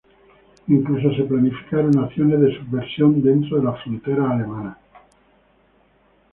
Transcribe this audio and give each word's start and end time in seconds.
Incluso 0.65 1.13
se 1.13 1.25
planificaron 1.25 1.99
acciones 1.99 2.39
de 2.41 2.57
subversión 2.57 3.21
dentro 3.21 3.59
de 3.59 3.65
las 3.65 3.83
fronteras 3.83 4.31
alemanas. 4.31 4.77